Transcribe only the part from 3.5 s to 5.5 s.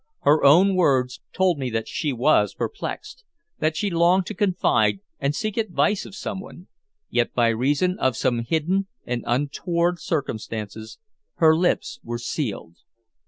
that she longed to confide and